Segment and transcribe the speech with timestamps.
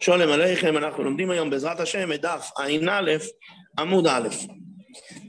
[0.00, 3.16] שולם עליכם, אנחנו לומדים היום בעזרת השם את דף ע"א
[3.78, 4.28] עמוד א'.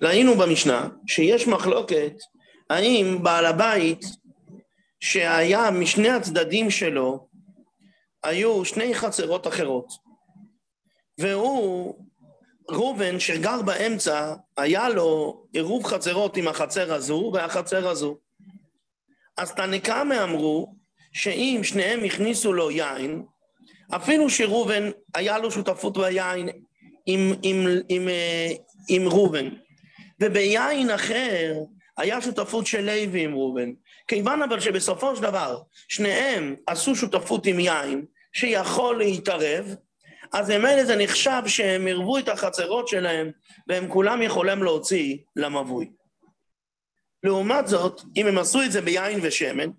[0.02, 2.14] ראינו במשנה שיש מחלוקת
[2.70, 4.06] האם בעל הבית
[5.00, 7.28] שהיה משני הצדדים שלו
[8.24, 9.88] היו שני חצרות אחרות
[11.20, 11.96] והוא,
[12.70, 18.18] ראובן שגר באמצע, היה לו עירוב חצרות עם החצר הזו והחצר הזו.
[19.38, 20.76] אז תנקמה אמרו
[21.14, 23.26] שאם שניהם הכניסו לו יין,
[23.96, 26.50] אפילו שראובן היה לו שותפות ביין
[27.06, 28.50] עם, עם, עם, אה,
[28.90, 29.50] עם ראובן,
[30.20, 31.54] וביין אחר
[31.98, 33.72] היה שותפות של לוי עם ראובן.
[34.08, 39.76] כיוון אבל שבסופו של דבר שניהם עשו שותפות עם יין שיכול להתערב,
[40.34, 43.32] אז ממילא זה נחשב שהם ערבו את החצרות שלהם
[43.68, 45.90] והם כולם יכולים להוציא למבוי.
[47.24, 49.70] לעומת זאת, אם הם עשו את זה ביין ושמן,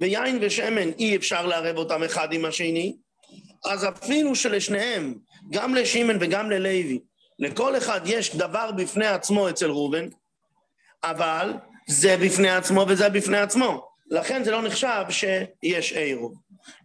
[0.00, 2.96] ויין ושמן אי אפשר לערב אותם אחד עם השני,
[3.64, 5.14] אז אפילו שלשניהם,
[5.50, 7.00] גם לשמן וגם ללוי,
[7.38, 10.08] לכל אחד יש דבר בפני עצמו אצל ראובן,
[11.04, 11.52] אבל
[11.88, 13.88] זה בפני עצמו וזה בפני עצמו.
[14.10, 16.34] לכן זה לא נחשב שיש עירוב.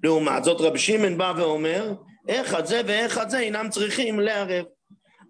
[0.03, 1.93] לעומת זאת רבי שמעון בא ואומר,
[2.29, 4.65] אחד זה ואחד זה אינם צריכים לערב.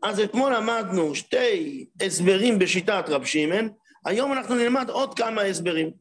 [0.04, 3.70] אז אתמול למדנו שתי הסברים בשיטת רבי שמעון,
[4.06, 5.92] היום אנחנו נלמד עוד כמה הסברים.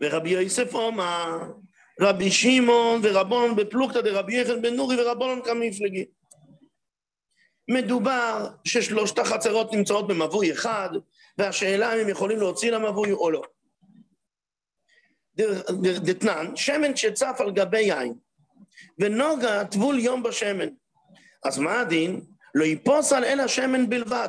[0.00, 1.38] ורבי יוסף אומר,
[2.00, 6.04] רבי שמעון ורבון בפלוגתא דרבי יחד בן נורי ורבונון כמפלגי.
[7.68, 10.90] מדובר ששלושת החצרות נמצאות במבוי אחד,
[11.38, 13.42] והשאלה אם הם יכולים להוציא למבוי או לא.
[16.04, 18.14] דתנן, שמן שצף על גבי יין,
[18.98, 20.68] ונוגה טבול יום בשמן.
[21.44, 22.20] אז מה הדין?
[22.54, 24.28] לא יפוס על אל השמן בלבד.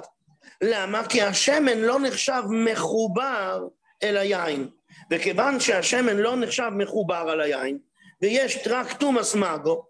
[0.61, 1.07] למה?
[1.07, 3.67] כי השמן לא נחשב מחובר
[4.03, 4.69] אל היין.
[5.11, 7.77] וכיוון שהשמן לא נחשב מחובר על היין,
[8.21, 9.85] ויש רק תומאס מאגו,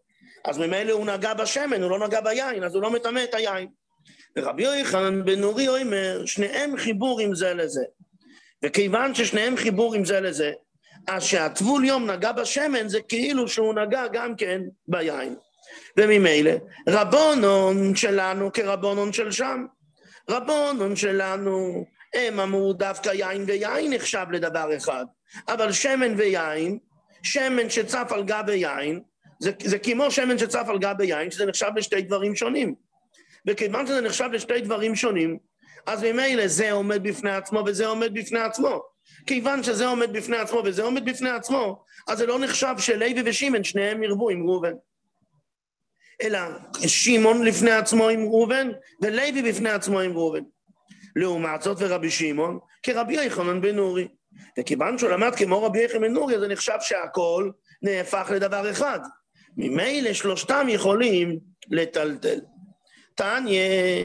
[0.46, 3.68] אז ממילא הוא נגע בשמן, הוא לא נגע ביין, אז הוא לא מטמא את היין.
[4.38, 7.84] ורבי יוחנן בן נורי אומר, שניהם חיבור עם זה לזה.
[8.64, 10.52] וכיוון ששניהם חיבור עם זה לזה,
[11.08, 15.36] אז שהטבול יום נגע בשמן זה כאילו שהוא נגע גם כן ביין.
[15.98, 16.52] וממילא,
[16.90, 19.66] רבונון שלנו כרבונון של שם.
[20.30, 25.06] רבונון שלנו הם אמרו דווקא יין ויין נחשב לדבר אחד,
[25.48, 26.78] אבל שמן ויין,
[27.24, 29.02] שמן שצף על גב היין,
[29.40, 32.76] זה, זה כמו שמן שצף על גב היין, שזה נחשב לשתי דברים שונים.
[33.48, 35.38] וכיוון שזה נחשב לשתי דברים שונים,
[35.86, 38.82] אז ממילא זה עומד בפני עצמו וזה עומד בפני עצמו.
[39.28, 43.64] כיוון שזה עומד בפני עצמו וזה עומד בפני עצמו, אז זה לא נחשב שלוי ושמעון
[43.64, 44.74] שניהם ירבו עם ראובן.
[46.22, 46.40] אלא
[46.88, 48.70] שמעון לפני עצמו עם ראובן,
[49.02, 50.42] ולוי בפני עצמו עם ראובן.
[51.16, 54.08] לעומת זאת ורבי שמעון כרבי יחנן בן נורי.
[54.60, 59.00] וכיוון שהוא למד כמו רבי יחנן בן נורי, זה נחשב שהכל נהפך לדבר אחד.
[59.58, 61.40] ממילא שלושתם יכולים
[61.70, 62.40] לטלטל.
[63.16, 64.04] תניא,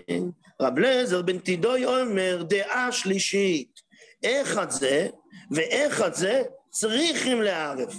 [0.60, 3.81] רב לזר בן תידוי אומר, דעה שלישית,
[4.22, 5.09] איך את זה
[5.50, 7.94] ואיך את זה צריכים לערב.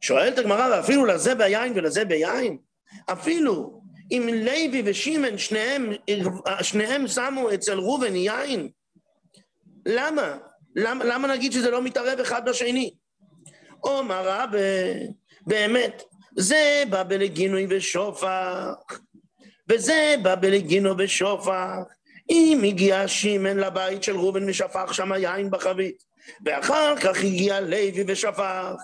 [0.00, 2.58] שואלת הגמרא, ואפילו לזה ביין ולזה ביין?
[3.12, 3.81] אפילו
[4.12, 5.92] אם לוי ושמן שניהם,
[6.62, 8.68] שניהם שמו אצל ראובן יין?
[9.86, 10.38] למה?
[10.76, 11.04] למה?
[11.04, 12.94] למה נגיד שזה לא מתערב אחד בשני?
[13.84, 14.50] אומר רב,
[15.46, 16.02] באמת,
[16.36, 19.00] זה בא בלגינוי ושופח,
[19.68, 21.78] וזה בא בלגינו ושופח.
[22.30, 26.02] אם הגיע שמן לבית של ראובן ושפך שם יין בחבית,
[26.46, 28.74] ואחר כך הגיע לוי ושפך,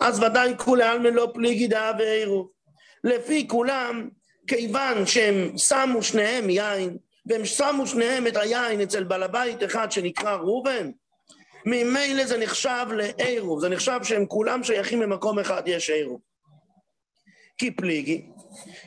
[0.00, 2.48] אז ודאי כולי עלמא לא פליגידה ועירוב.
[3.04, 4.08] לפי כולם,
[4.46, 6.96] כיוון שהם שמו שניהם יין,
[7.26, 10.90] והם שמו שניהם את היין אצל בעל הבית אחד שנקרא ראובן,
[11.66, 16.20] ממילא זה נחשב לעירוב, זה נחשב שהם כולם שייכים למקום אחד, יש עירוב.
[17.58, 18.26] כי פליגי,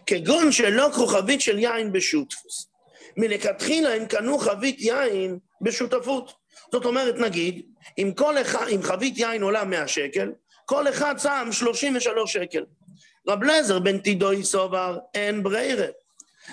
[0.06, 2.69] כגון שלא כוכבית של יין בשותפוס.
[3.18, 6.34] מלכתחילה הם קנו חבית יין בשותפות.
[6.72, 7.66] זאת אומרת, נגיד,
[7.98, 10.31] אם כל אחד, אם חבית יין עולה 100 שקל,
[10.66, 12.63] כל אחד שם 33 שקל.
[13.30, 15.88] רב לזר בן תידוי סובר, אין ברירה.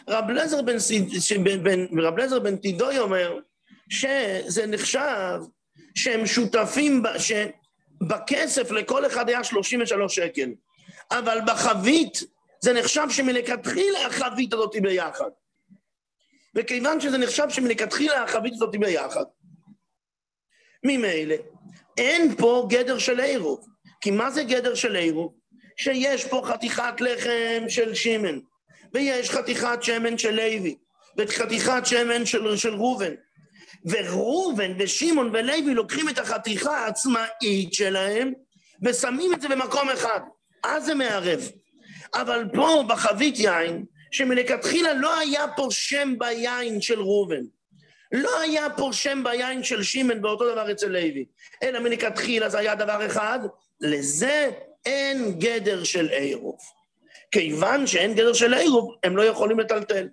[0.08, 0.76] רב לזר בן,
[1.62, 3.38] בן, רב לזר בן תידוי אומר
[3.88, 5.40] שזה נחשב
[5.94, 10.50] שהם שותפים, שבכסף לכל אחד היה 33 שקל,
[11.10, 12.22] אבל בחבית
[12.60, 15.30] זה נחשב שמלכתחילה החבית הזאת היא ביחד.
[16.54, 19.24] וכיוון שזה נחשב שמלכתחילה החבית הזאת היא ביחד,
[20.84, 21.34] ממילא
[21.98, 23.66] אין פה גדר של עירוב.
[24.00, 25.34] כי מה זה גדר של עירוב?
[25.76, 28.38] שיש פה חתיכת לחם של שמן,
[28.94, 30.76] ויש חתיכת שמן של לוי,
[31.18, 33.12] וחתיכת שמן של, של ראובן.
[33.84, 38.32] וראובן ושמעון ולוי לוקחים את החתיכה העצמאית שלהם
[38.82, 40.20] ושמים את זה במקום אחד.
[40.64, 41.50] אז זה מערב.
[42.14, 47.42] אבל פה בחבית יין, שמלכתחילה לא היה פה שם ביין של ראובן.
[48.12, 51.24] לא היה פה שם ביין של שמן ואותו דבר אצל לוי,
[51.62, 53.38] אלא מלכתחילה זה היה דבר אחד,
[53.80, 54.50] לזה
[54.86, 56.58] אין גדר של עירוב.
[57.30, 60.08] כיוון שאין גדר של עירוב, הם לא יכולים לטלטל.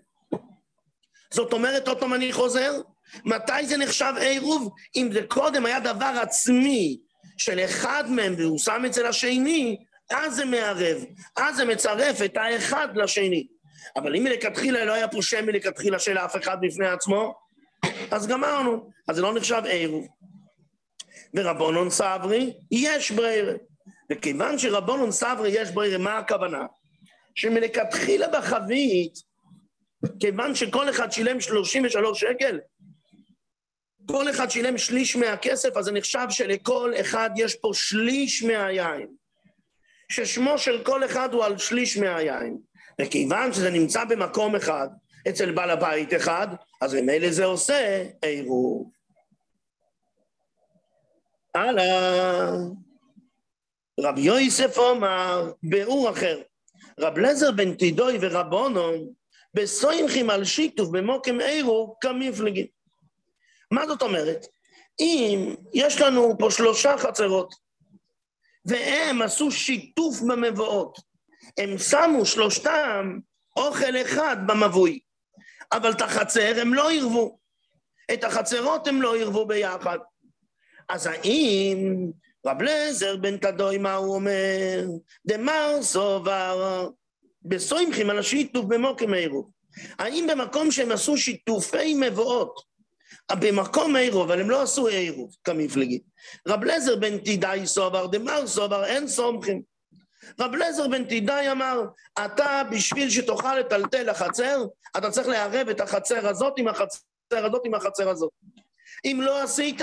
[1.34, 2.82] זאת אומרת, עוד פעם אני חוזר,
[3.26, 4.74] מתי זה נחשב עירוב?
[4.96, 7.00] אם זה קודם היה דבר עצמי
[7.38, 9.78] של אחד מהם והוא שם אצל השני,
[10.10, 10.98] אז זה מערב,
[11.36, 13.48] אז זה מצרף את האחד לשני.
[13.96, 17.34] אבל אם מלכתחילה לא היה פה שם מלכתחילה של אף אחד בפני עצמו,
[18.12, 20.08] אז גמרנו, אז זה לא נחשב עירוב.
[21.34, 23.54] ורבונון סברי, יש ברירה.
[24.14, 26.66] וכיוון שרבונון סברי יש ברירה, מה הכוונה?
[27.36, 29.14] שמלכתחילה בחבית,
[30.20, 32.60] כיוון שכל אחד שילם 33 שקל,
[34.08, 39.08] כל אחד שילם שליש מהכסף, אז זה נחשב שלכל אחד יש פה שליש מהיין.
[40.12, 42.58] ששמו של כל אחד הוא על שליש מהיין.
[43.02, 44.88] וכיוון שזה נמצא במקום אחד,
[45.30, 46.48] אצל בעל הבית אחד,
[46.82, 48.92] אז ממילא זה עושה עירוב.
[51.56, 52.52] הלאה.
[54.00, 56.42] רב יוסף אומר, ביאור אחר,
[57.00, 59.10] רב לזר בן תידוי ורבונון,
[59.54, 62.68] בסוימכים על שיתוף במוקם עירוב כמפלגים.
[63.72, 64.46] מה זאת אומרת?
[65.00, 67.54] אם יש לנו פה שלושה חצרות,
[68.66, 70.98] והם עשו שיתוף במבואות,
[71.58, 73.20] הם שמו שלושתם
[73.58, 75.00] אוכל אחד במבוי,
[75.72, 77.38] אבל את החצר הם לא ערבו.
[78.14, 79.98] את החצרות הם לא ערבו ביחד.
[80.90, 82.12] אז האם
[82.46, 84.86] רב לזר בן תדוי, מה הוא אומר?
[85.26, 86.90] דמר סובר
[87.46, 89.50] בסוימכים על השיתוף במוקם עירוב.
[90.00, 92.60] האם במקום שהם עשו שיתופי מבואות,
[93.32, 96.00] במקום עירוב, אבל הם לא עשו עירוב כמפלגים.
[96.48, 99.62] רב לזר בן תידאי סובר, דמר סובר, אין סומכים.
[100.40, 101.82] רב לזר בן תידאי אמר,
[102.26, 104.66] אתה בשביל שתוכל לטלטל לחצר,
[104.98, 106.98] אתה צריך לערב את החצר הזאת עם החצר
[107.32, 108.32] הזאת עם החצר הזאת.
[109.06, 109.82] אם לא עשית,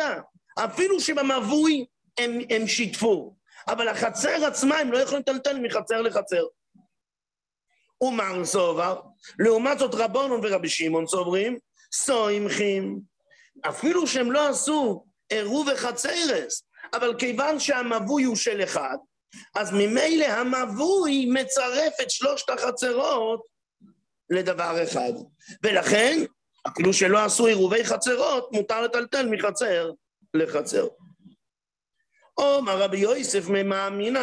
[0.58, 1.84] אפילו שבמבוי
[2.20, 3.34] הם, הם שיתפו,
[3.68, 6.42] אבל החצר עצמה הם לא יכולים לטלטל מחצר לחצר.
[8.02, 9.00] ומר סובר,
[9.38, 11.58] לעומת זאת רבונון ורבי שמעון סוברים,
[11.94, 13.00] סוימכים,
[13.68, 16.62] אפילו שהם לא עשו עירוב וחצרס,
[16.94, 18.96] אבל כיוון שהמבוי הוא של אחד,
[19.54, 23.42] אז ממילא המבוי מצרף את שלושת החצרות
[24.30, 25.12] לדבר אחד.
[25.62, 26.24] ולכן,
[26.68, 29.90] אפילו שלא עשו עירובי חצרות, מותר לטלטל מחצר
[30.34, 30.86] לחצר.
[32.40, 33.48] אומר רבי יוסף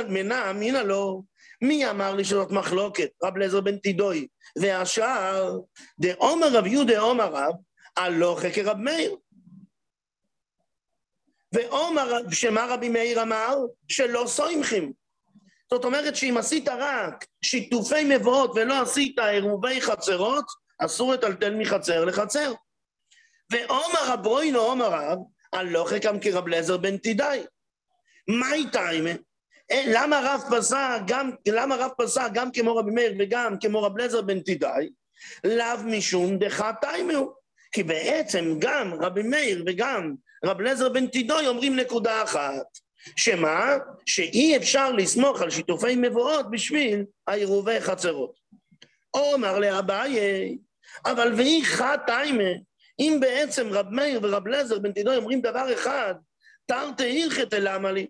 [0.10, 1.24] מנה אמינא לו,
[1.62, 3.10] מי אמר לי שזאת מחלוקת?
[3.24, 4.28] רב לזר בן תידוי.
[4.62, 5.60] והשאר,
[6.00, 7.56] דעומר רב יהודה עומר רב,
[7.98, 9.16] הלוכה כרב מאיר.
[11.52, 13.58] ועומר, שמה רבי מאיר אמר?
[13.88, 14.94] שלא סוימכים.
[15.72, 20.46] זאת אומרת שאם עשית רק שיתופי מבואות ולא עשית עירובי חצרות,
[20.80, 22.54] אסור לטלטל מחצר לחצר.
[23.52, 25.20] ועומר הברוינו עומר רב,
[25.54, 27.46] הלוכה גם כרב לזר בן תידאי.
[28.28, 28.90] מה איתה
[29.72, 33.98] אה, למה רב פסק גם, למה רב פסק גם כמו רבי מאיר וגם כמו רב
[33.98, 34.90] לזר בן תידאי?
[35.44, 37.34] לאו משום דחה תיימהו.
[37.72, 40.14] כי בעצם גם רבי מאיר וגם
[40.46, 42.66] רב לזר בן תידוי אומרים נקודה אחת,
[43.16, 43.78] שמה?
[44.06, 48.40] שאי אפשר לסמוך על שיתופי מבואות בשביל העירובי חצרות.
[49.14, 50.58] אומר לאביי,
[51.06, 52.50] אבל ואי חד תיימה,
[53.00, 56.16] אם בעצם רב מאיר ורב לזר בן תידוי אומרים דבר אחד,
[56.66, 58.08] תרתי הלכת למה לי?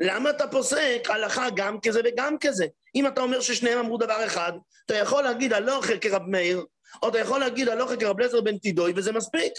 [0.00, 2.66] למה אתה פוסק הלכה גם כזה וגם כזה?
[2.94, 4.52] אם אתה אומר ששניהם אמרו דבר אחד,
[4.86, 6.64] אתה יכול להגיד הלוכה כרב מאיר,
[7.02, 9.52] או אתה יכול להגיד הלוכה כרב לזר בן תידוי, וזה מספיק.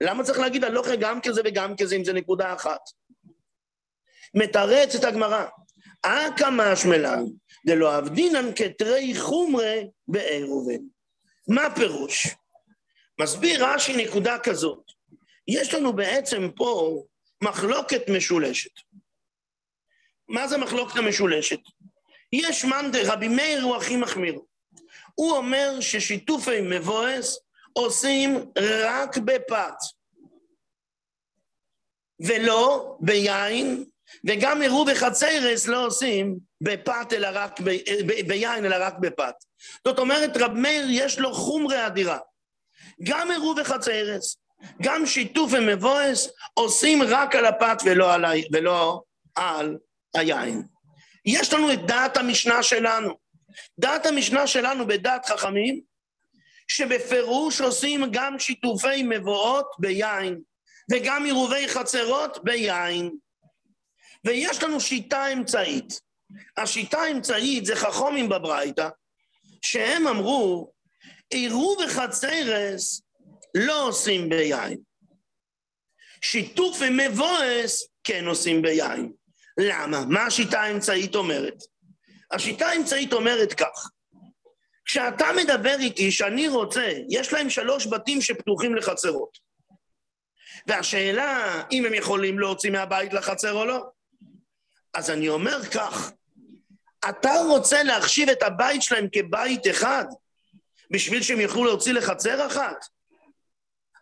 [0.00, 2.80] למה צריך להגיד הלוכה גם כזה וגם כזה אם זה נקודה אחת?
[4.34, 5.44] מתרץ את הגמרא.
[6.02, 7.24] אכא משמלן
[7.66, 10.88] דלא אבדינן כתרי חומרי בעירובין.
[11.48, 12.26] מה הפירוש?
[13.20, 14.82] מסביר רש"י נקודה כזאת.
[15.48, 17.02] יש לנו בעצם פה
[17.42, 18.70] מחלוקת משולשת.
[20.32, 21.60] מה זה מחלוקת המשולשת?
[22.32, 24.40] יש מאן דרבי מאיר הוא הכי מחמיר.
[25.14, 27.38] הוא אומר ששיתופי מבואס
[27.72, 28.44] עושים
[28.84, 29.74] רק בפת,
[32.20, 33.84] ולא ביין,
[34.28, 37.70] וגם עירוב וחצרס לא עושים בפת אלא רק, ב,
[38.06, 39.34] ב, ביין אלא רק בפת.
[39.86, 42.18] זאת אומרת, רב מאיר יש לו חומרי אדירה.
[43.02, 44.36] גם עירוב וחצרס,
[44.82, 49.02] גם שיתוף ומבואס עושים רק על הפת ולא על, ולא
[49.34, 49.76] על
[50.14, 50.62] היין.
[51.26, 53.14] יש לנו את דעת המשנה שלנו.
[53.78, 55.80] דעת המשנה שלנו בדעת חכמים,
[56.68, 60.40] שבפירוש עושים גם שיתופי מבואות ביין,
[60.90, 63.10] וגם עירובי חצרות ביין.
[64.24, 66.00] ויש לנו שיטה אמצעית.
[66.56, 68.88] השיטה האמצעית זה חכומים בברייתא,
[69.62, 70.72] שהם אמרו,
[71.30, 73.02] עירוב וחצרס
[73.54, 74.78] לא עושים ביין.
[76.22, 79.12] שיתוף ומבואס כן עושים ביין.
[79.58, 80.04] למה?
[80.08, 81.62] מה השיטה האמצעית אומרת?
[82.30, 83.90] השיטה האמצעית אומרת כך,
[84.84, 89.38] כשאתה מדבר איתי שאני רוצה, יש להם שלוש בתים שפתוחים לחצרות.
[90.66, 93.84] והשאלה אם הם יכולים להוציא מהבית לחצר או לא.
[94.94, 96.12] אז אני אומר כך,
[97.08, 100.04] אתה רוצה להחשיב את הבית שלהם כבית אחד
[100.90, 102.86] בשביל שהם יוכלו להוציא לחצר אחת?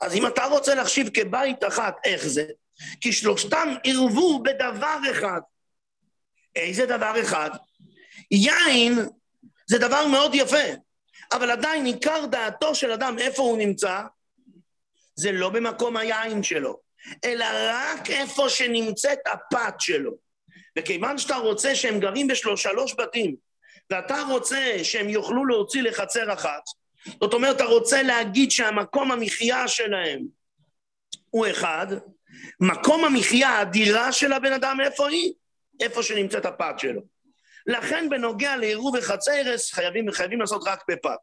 [0.01, 2.45] אז אם אתה רוצה להחשיב כבית אחת, איך זה?
[3.01, 5.41] כי שלושתם ערבו בדבר אחד.
[6.57, 7.51] איזה דבר אחד?
[8.31, 8.99] יין
[9.67, 10.67] זה דבר מאוד יפה,
[11.33, 14.03] אבל עדיין עיקר דעתו של אדם, איפה הוא נמצא?
[15.15, 16.81] זה לא במקום היין שלו,
[17.25, 20.13] אלא רק איפה שנמצאת הפת שלו.
[20.79, 23.37] וכיוון שאתה רוצה שהם גרים בשלוש בתים,
[23.91, 26.63] ואתה רוצה שהם יוכלו להוציא לחצר אחת,
[27.21, 30.23] זאת אומרת, אתה רוצה להגיד שהמקום המחיה שלהם
[31.31, 31.87] הוא אחד,
[32.61, 35.33] מקום המחיה, הדירה של הבן אדם, איפה היא?
[35.81, 37.01] איפה שנמצאת הפת שלו.
[37.67, 41.19] לכן בנוגע לעירוב וחצרס חייבים, חייבים לעשות רק בפת.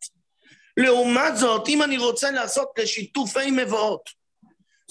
[0.77, 4.09] לעומת זאת, אם אני רוצה לעשות לשיתופי מבואות,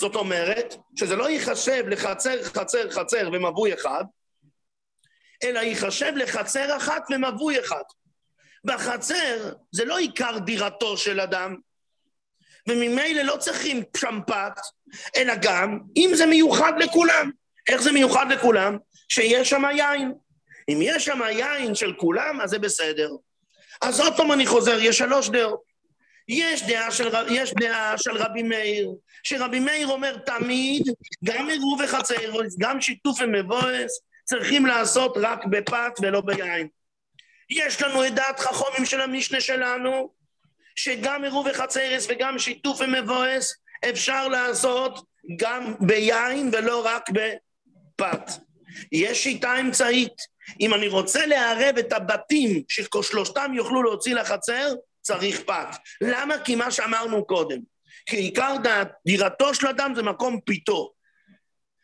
[0.00, 4.04] זאת אומרת שזה לא ייחשב לחצר, חצר, חצר ומבוי אחד,
[5.42, 7.82] אלא ייחשב לחצר אחת ומבוי אחד.
[8.64, 11.56] בחצר זה לא עיקר דירתו של אדם,
[12.68, 14.52] וממילא לא צריכים שמפת,
[15.16, 17.30] אלא גם אם זה מיוחד לכולם.
[17.68, 18.78] איך זה מיוחד לכולם?
[19.08, 20.12] שיש שם יין.
[20.68, 23.10] אם יש שם יין של כולם, אז זה בסדר.
[23.82, 25.76] אז עוד פעם אני חוזר, יש שלוש דעות.
[26.28, 28.90] יש דעה של, יש דעה של רבי מאיר,
[29.22, 30.82] שרבי מאיר אומר תמיד,
[31.24, 32.14] גם עירוב וחצר,
[32.58, 36.68] גם שיתוף ומבואס, צריכים לעשות רק בפת ולא ביין.
[37.50, 40.10] יש לנו את דעת חכומים של המשנה שלנו,
[40.76, 43.54] שגם עירוב וחצרס וגם שיתוף ומבואס
[43.90, 45.04] אפשר לעשות
[45.36, 48.30] גם ביין ולא רק בפת.
[48.92, 50.36] יש שיטה אמצעית.
[50.60, 55.76] אם אני רוצה לערב את הבתים ששלושתם יוכלו להוציא לחצר, צריך פת.
[56.00, 56.38] למה?
[56.38, 57.58] כי מה שאמרנו קודם.
[58.06, 58.54] כי עיקר
[59.06, 60.92] דירתו של אדם זה מקום פיתו.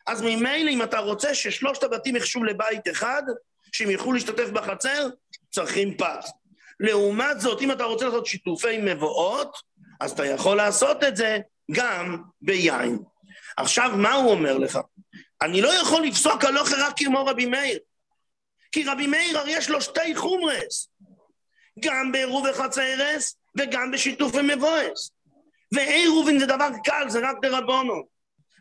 [0.07, 3.23] אז ממילא אם אתה רוצה ששלושת הבתים יחשו לבית אחד,
[3.73, 5.09] שהם יוכלו להשתתף בחצר,
[5.51, 6.25] צריכים פת.
[6.83, 9.57] לעומת זאת, אם אתה רוצה לעשות שיתופי מבואות,
[10.01, 11.39] אז אתה יכול לעשות את זה
[11.73, 12.99] גם ביין.
[13.57, 14.79] עכשיו, מה הוא אומר לך?
[15.43, 17.79] אני לא יכול לפסוק הלוך רק כמו רבי מאיר.
[18.73, 20.89] כי רבי מאיר הרי יש לו שתי חומרס.
[21.81, 25.11] גם בעירוב וחצרס וגם בשיתוף ומבואס.
[25.73, 28.03] ועירובין זה דבר קל, זה רק דרבונו.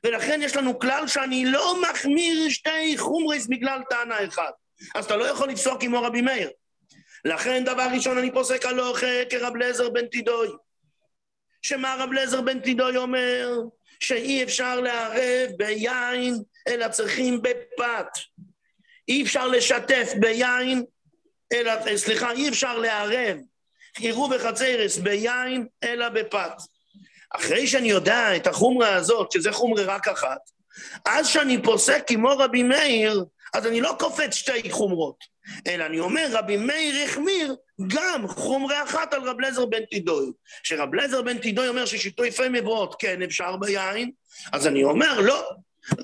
[0.04, 4.54] ולכן יש לנו כלל שאני לא מחמיר שתי חומרס בגלל טענה אחת.
[4.96, 6.50] אז אתה לא יכול לפסוק כמו רבי מאיר.
[7.25, 9.00] לכן דבר ראשון אני פוסק הלוך
[9.30, 10.48] כרב לזר בן תידוי.
[11.62, 13.50] שמה רב לזר בן תידוי אומר?
[14.00, 16.36] שאי אפשר לערב ביין,
[16.68, 18.08] אלא צריכים בפת.
[19.08, 20.84] אי אפשר לשתף ביין,
[21.54, 23.38] אלא, סליחה, אי אפשר לערב
[23.98, 26.51] עירוב וחצרס ביין, אלא בפת.
[27.36, 30.40] אחרי שאני יודע את החומרה הזאת, שזה חומרה רק אחת,
[31.06, 35.15] אז שאני פוסק כמו רבי מאיר, אז אני לא קופץ שתי חומרות,
[35.67, 37.55] אלא אני אומר, רבי מאיר החמיר
[37.88, 40.31] גם חומרה אחת על רב לזר בן תידוי.
[40.63, 44.12] שרב לזר בן תידוי אומר ששיתופי מבואות כן אפשר ביין,
[44.53, 45.50] אז אני אומר, לא,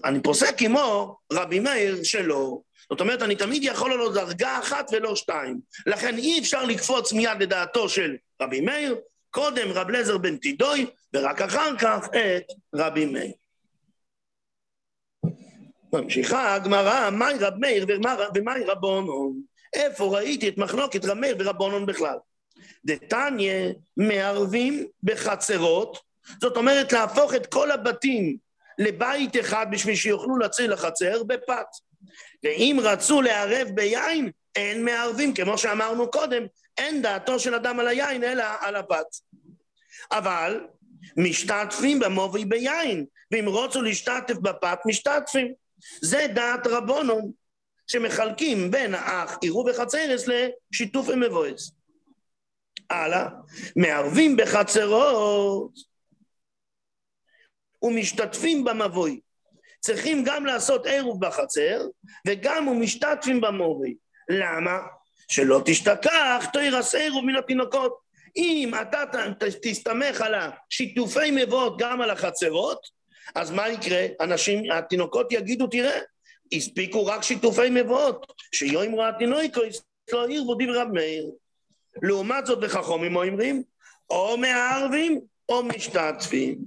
[0.05, 2.59] אני פוסק כמו רבי מאיר שלא.
[2.89, 5.59] זאת אומרת, אני תמיד יכול לעלות דרגה אחת ולא שתיים.
[5.85, 8.95] לכן אי אפשר לקפוץ מיד לדעתו של רבי מאיר,
[9.29, 12.43] קודם רב לזר בן תידוי, ורק אחר כך את
[12.75, 13.31] רבי מאיר.
[15.93, 17.85] ממשיכה הגמרא, מאי רב מאיר
[18.35, 19.41] ומאי רבונון.
[19.73, 22.17] איפה ראיתי את מחלוקת רב מאיר ורבונון בכלל?
[22.85, 25.99] דתניא מערבים בחצרות,
[26.41, 28.37] זאת אומרת להפוך את כל הבתים
[28.79, 31.65] לבית אחד בשביל שיוכלו לצאת לחצר בפת.
[32.43, 36.43] ואם רצו לערב ביין, אין מערבים, כמו שאמרנו קודם,
[36.77, 39.05] אין דעתו של אדם על היין אלא על הפת.
[40.11, 40.61] אבל
[41.17, 45.53] משתתפים במובי ביין, ואם רוצו להשתתף בפת, משתתפים.
[46.01, 47.31] זה דעת רבונון,
[47.87, 51.71] שמחלקים בין האח עירוב וחצרס לשיתוף ומבואס.
[52.89, 53.27] הלאה,
[53.75, 55.71] מערבים בחצרות
[57.81, 59.19] ומשתתפים במבוי.
[59.79, 61.81] צריכים גם לעשות עירוב בחצר,
[62.27, 63.95] וגם ומשתתפים במובי.
[64.29, 64.77] למה?
[65.27, 67.97] שלא תשתכח תוירס עירוב מן התינוקות.
[68.37, 69.03] אם אתה
[69.61, 72.96] תסתמך על השיתופי מבואות גם על החצרות,
[73.35, 74.05] אז מה יקרה?
[74.21, 75.99] אנשים, התינוקות יגידו, תראה,
[76.53, 79.81] הספיקו רק שיתופי מבואות, שיום רעתינוי כויס
[80.11, 81.31] לא עיר רב מאיר.
[82.01, 83.63] לעומת זאת בחכומים אומרים,
[84.09, 86.57] או מערבים או משתתפים.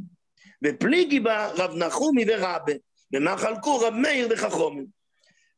[0.65, 2.73] ופליגי בה רב נחומי ורבה,
[3.13, 4.87] ומה חלקו רב מאיר וחכומים.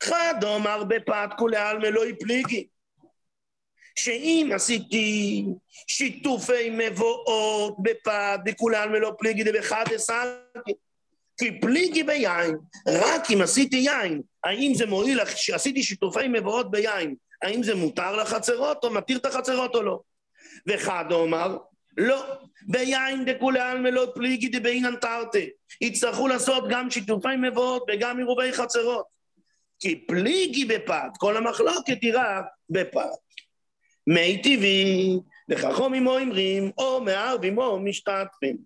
[0.02, 2.66] חד אומר בפת כולי עלמא לא פליגי.
[3.96, 5.44] שאם עשיתי
[5.86, 10.72] שיתופי מבואות בפת בכולי עלמא לא פליגי דבחד אסרתי,
[11.38, 12.56] כי פליגי ביין,
[12.88, 18.84] רק אם עשיתי יין, האם זה מועיל לך שיתופי מבואות ביין, האם זה מותר לחצרות
[18.84, 20.00] או מתיר את החצרות או לא?
[20.66, 21.58] וחד אומר,
[21.96, 22.24] לא,
[22.62, 25.50] ביין דכולי עלמא לא פליגי דבעינן תרתי.
[25.80, 29.06] יצטרכו לעשות גם שיתופי מבואות וגם עירובי חצרות.
[29.80, 33.00] כי פליגי בפת, כל המחלוקת היא רק בפת.
[34.06, 38.56] מי טבעי, וחכומים אומרים, או מערבים או משתתפים.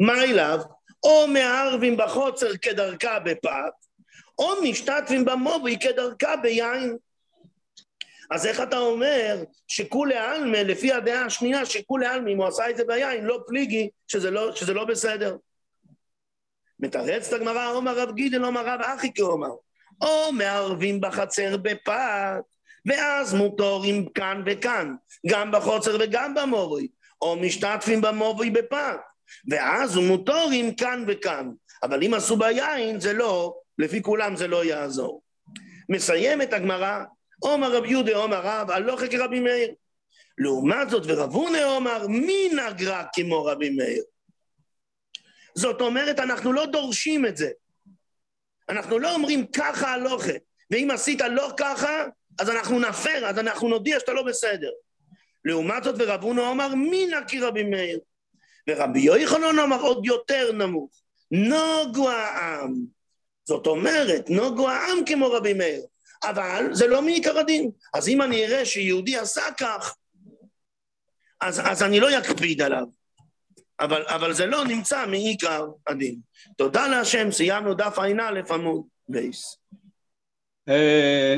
[0.00, 0.58] מה אליו?
[1.04, 3.72] או מערבים בחוצר כדרכה בפת,
[4.38, 6.96] או משתתפים במובי כדרכה ביין.
[8.30, 12.76] אז איך אתה אומר שכולי עלמא, לפי הדעה השנייה, שכולי עלמא, אם הוא עשה את
[12.76, 15.36] זה ביין, לא פליגי, שזה לא, שזה לא בסדר?
[16.80, 19.50] מתרץ את הגמרא, אומר רב גידל, אומר רב אחי כאומר,
[20.00, 22.42] או מערבים בחצר בפת,
[22.86, 24.94] ואז מותורים כאן וכאן,
[25.26, 26.88] גם בחוצר וגם במורי,
[27.22, 29.00] או משתתפים במורי בפת,
[29.50, 31.50] ואז הוא מותורים כאן וכאן.
[31.82, 35.22] אבל אם עשו ביין, זה לא, לפי כולם זה לא יעזור.
[35.88, 37.04] מסיים את הגמרא,
[37.38, 39.74] עומר רב יהודה עומר רב, הלוך כרבי מאיר.
[40.38, 44.02] לעומת זאת, ורב הונא עומר, מי נגרה כמו רבי מאיר?
[45.54, 47.50] זאת אומרת, אנחנו לא דורשים את זה.
[48.68, 50.32] אנחנו לא אומרים ככה הלוכה,
[50.70, 52.04] ואם עשית לא ככה,
[52.38, 54.70] אז אנחנו נפר, אז אנחנו נודיע שאתה לא בסדר.
[55.44, 57.98] לעומת זאת, ורב הונא אומר, מי נקי רבי מאיר?
[58.68, 60.90] ורבי יוחנן אמר עוד יותר נמוך,
[61.30, 62.74] נוגו העם.
[63.44, 65.82] זאת אומרת, נוגו העם כמו רבי מאיר.
[66.24, 67.70] אבל זה לא מעיקר הדין.
[67.94, 69.96] אז אם אני אראה שיהודי עשה כך,
[71.40, 72.86] אז, אז אני לא אקפיד עליו.
[73.80, 76.20] אבל, אבל זה לא נמצא מעיקר הדין.
[76.56, 79.56] תודה להשם, סיימנו דף ע"א עמוד בייס.
[80.68, 81.36] אה,